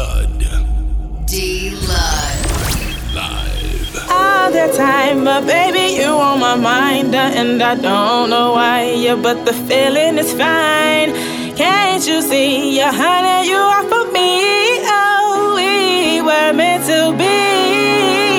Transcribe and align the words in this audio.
Lud. 0.00 0.40
D 1.26 1.34
Live. 1.88 3.40
All 4.10 4.50
the 4.50 4.66
time, 4.74 5.24
but 5.24 5.42
baby, 5.46 5.86
you 6.00 6.10
on 6.28 6.40
my 6.40 6.56
mind, 6.56 7.14
uh, 7.14 7.40
and 7.40 7.62
I 7.62 7.74
don't 7.74 8.30
know 8.30 8.52
why, 8.52 8.78
yeah, 9.04 9.18
but 9.26 9.44
the 9.44 9.52
feeling 9.68 10.16
is 10.22 10.32
fine. 10.32 11.10
Can't 11.54 12.02
you 12.08 12.22
see, 12.22 12.76
yeah, 12.78 12.92
honey, 13.02 13.48
you 13.50 13.60
are 13.74 13.86
for 13.92 14.04
me. 14.16 14.30
Oh, 15.02 15.52
we 15.58 16.22
were 16.28 16.52
meant 16.60 16.84
to 16.86 17.00
be. 17.20 18.29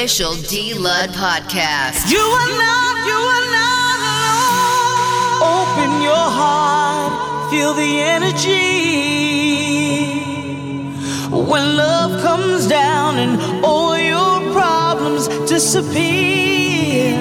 Official 0.00 0.34
D 0.48 0.72
Lud 0.72 1.10
podcast. 1.10 2.10
You 2.10 2.20
are 2.20 2.52
not, 2.64 2.94
you 3.10 3.18
are 3.34 3.46
not 3.58 3.98
alone. 4.16 5.60
Open 5.60 5.90
your 6.00 6.26
heart, 6.40 7.50
feel 7.50 7.74
the 7.74 8.00
energy. 8.00 8.64
When 11.30 11.76
love 11.76 12.22
comes 12.22 12.66
down 12.66 13.18
and 13.18 13.62
all 13.62 13.98
your 13.98 14.40
problems 14.54 15.28
disappear. 15.46 17.12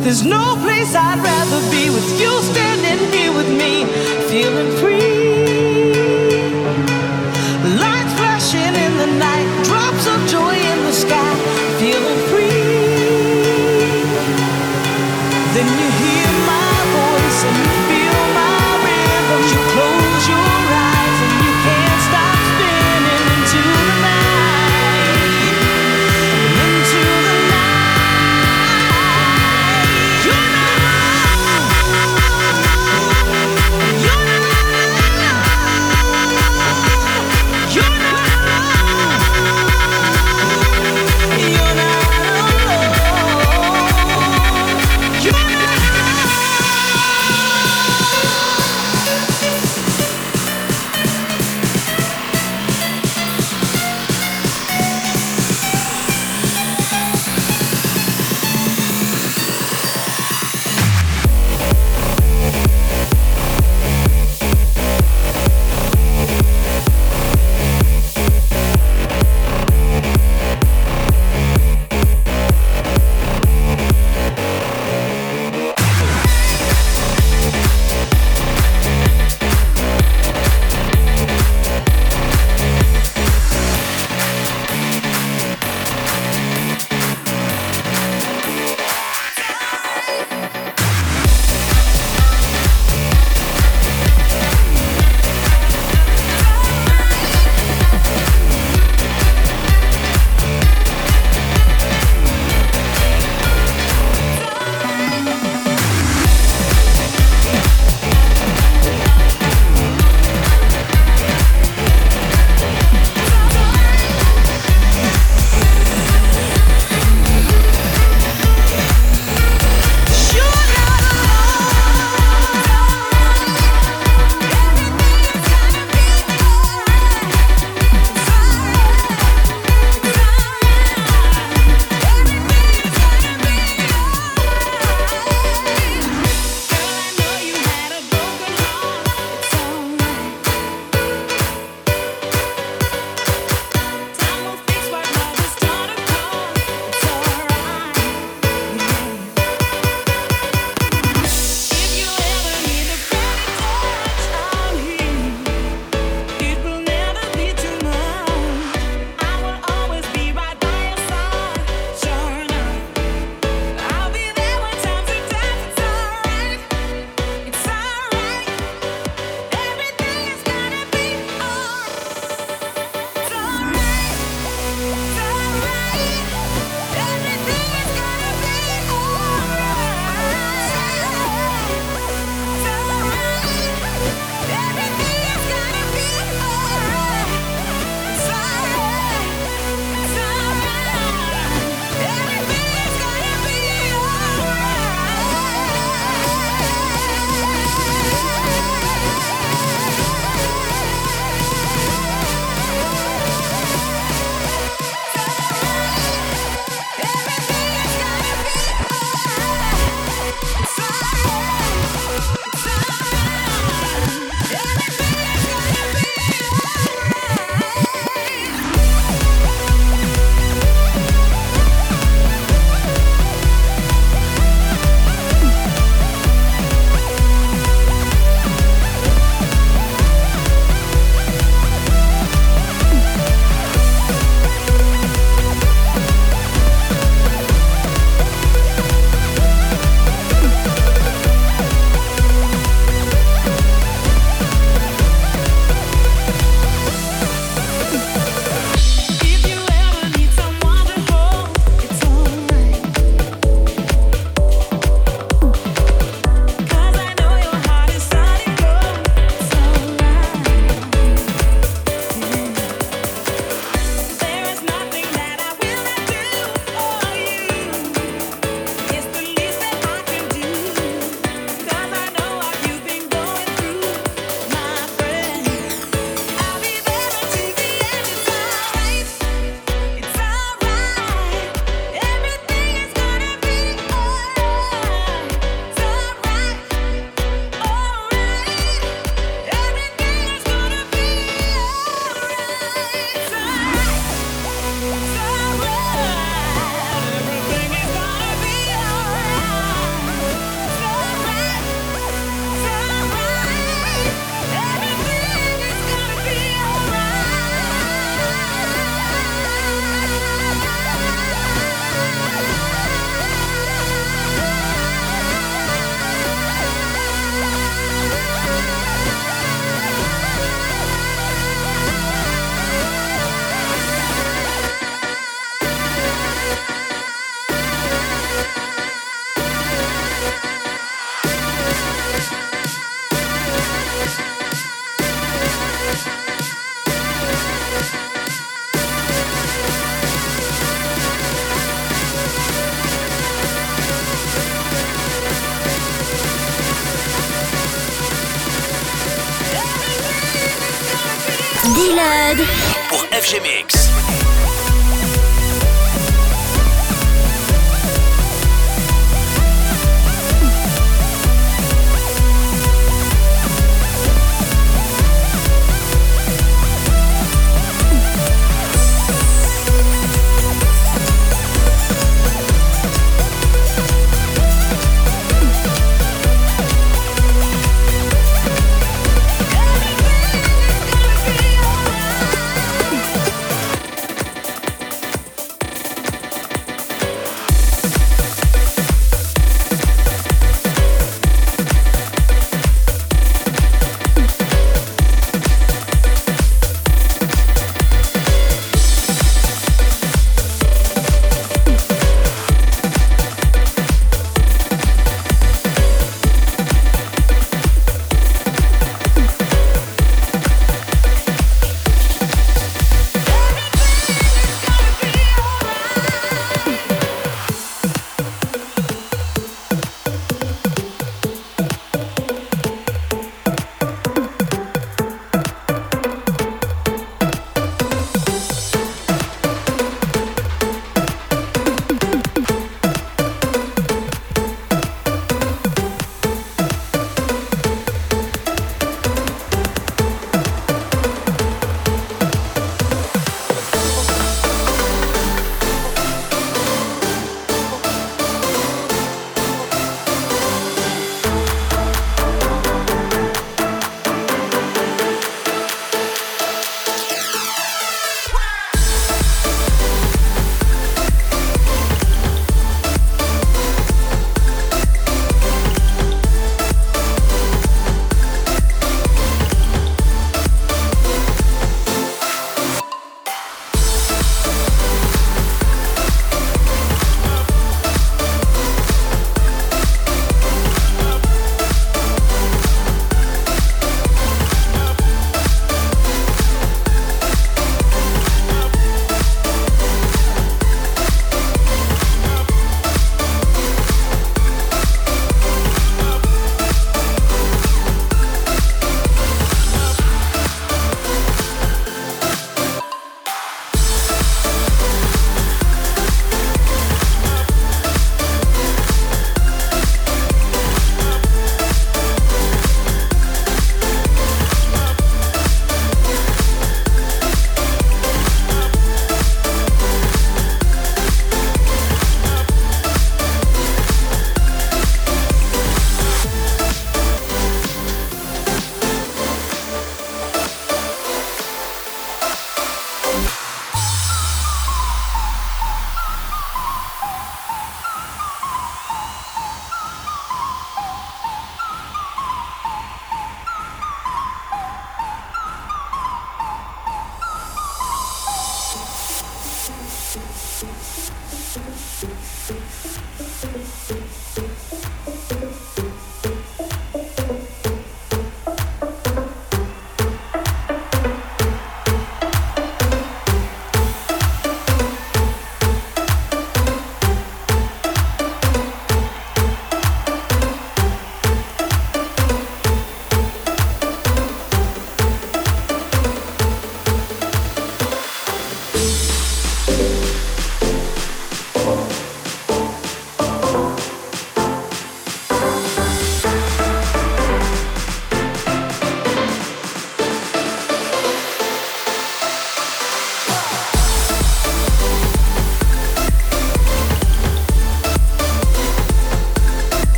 There's 0.00 0.24
no 0.24 0.56
place 0.64 0.94
I'd 0.94 1.18
rather 1.18 1.60
be 1.70 1.90
with 1.90 2.08
you 2.18 2.32
standing 2.54 3.00
here 3.12 3.32
with 3.34 3.50
me, 3.50 3.84
feeling 4.30 4.70
free. 4.78 4.95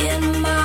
In 0.00 0.42
my 0.42 0.57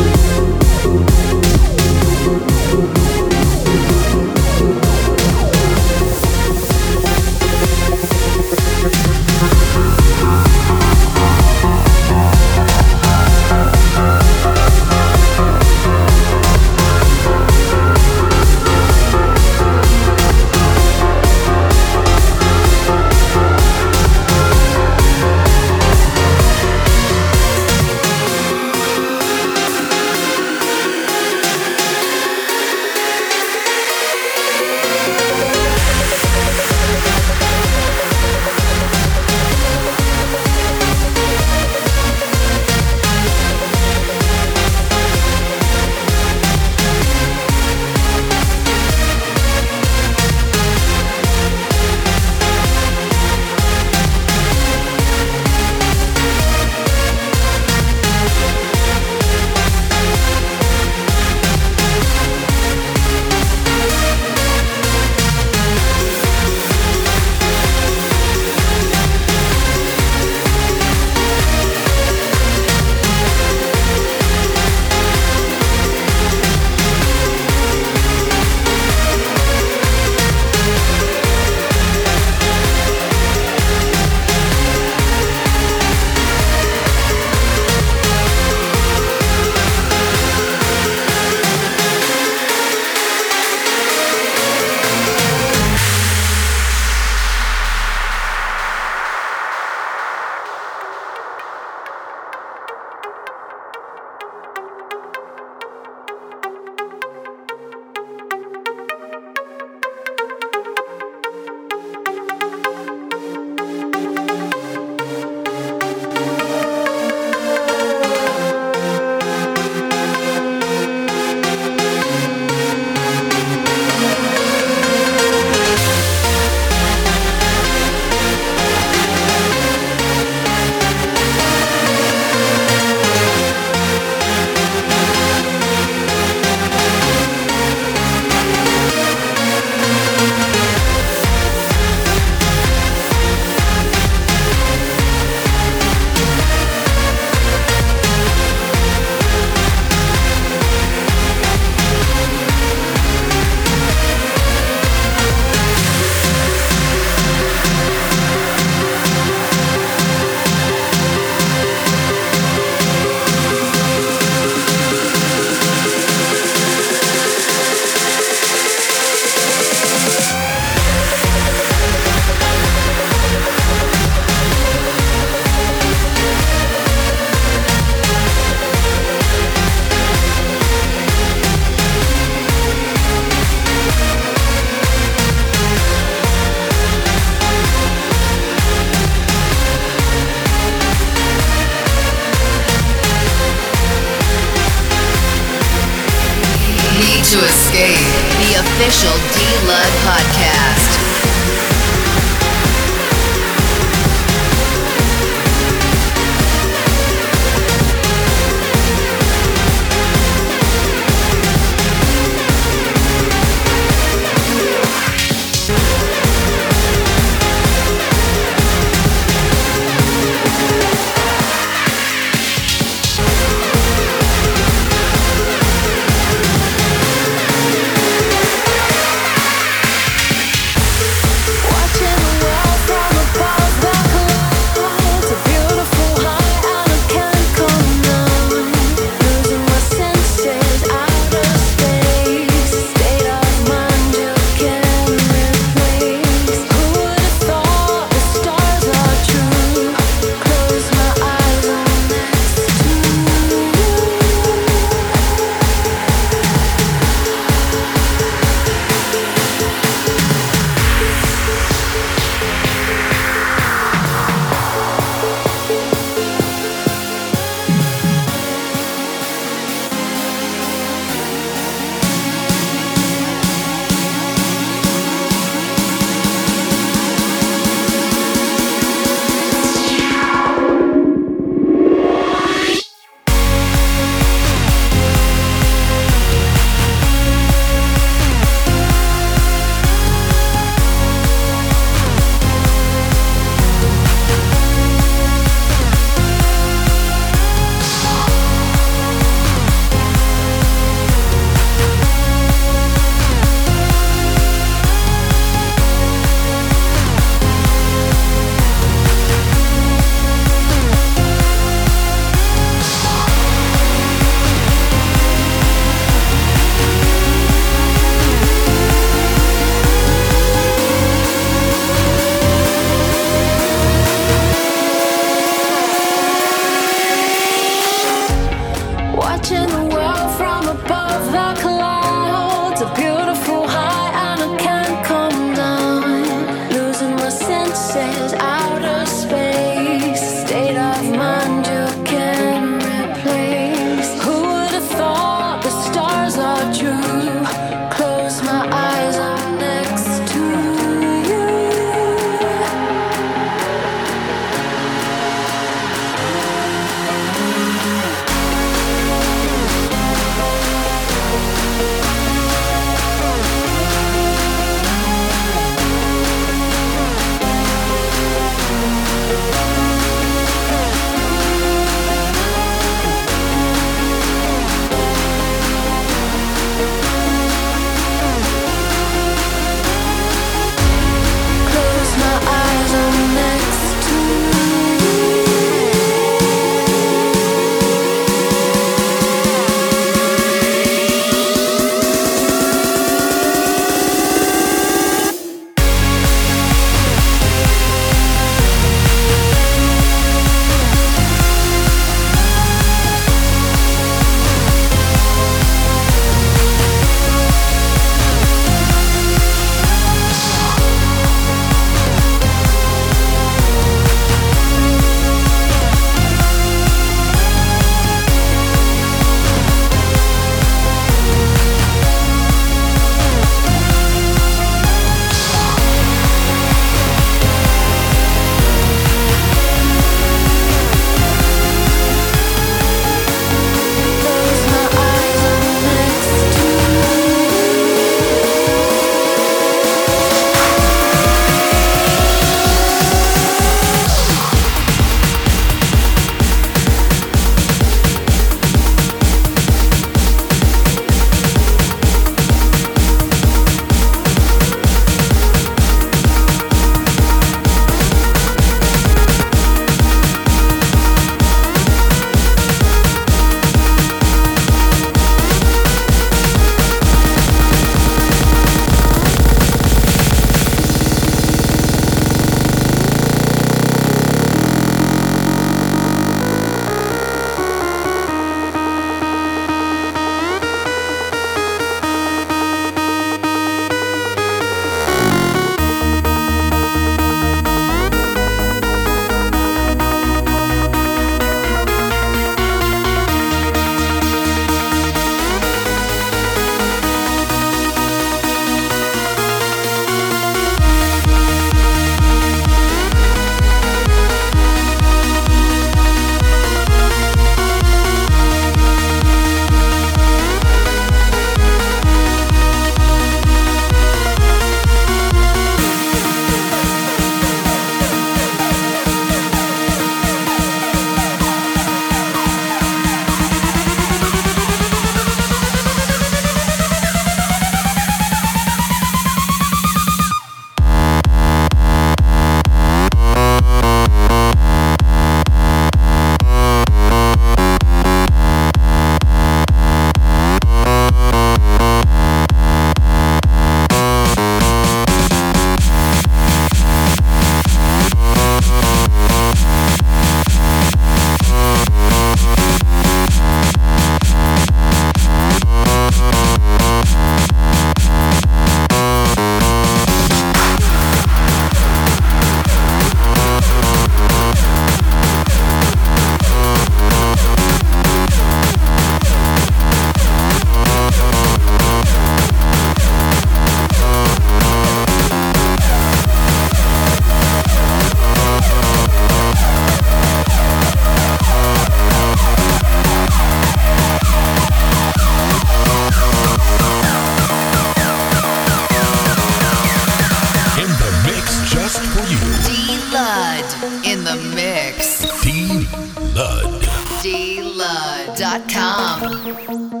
Podcast.com. 598.51 600.00